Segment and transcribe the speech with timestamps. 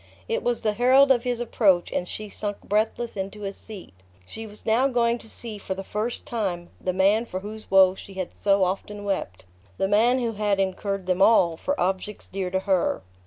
[0.27, 3.93] It was the herald of his approach, and she sunk breathless into a seat.
[4.25, 7.99] She was now going to see for the first time the man for whose woes
[7.99, 9.45] she had so often wept;
[9.77, 13.03] the man who had incurred them all for objects dear to her.